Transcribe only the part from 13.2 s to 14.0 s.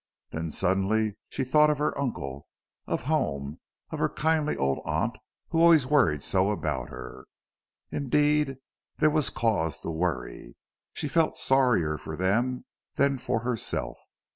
herself.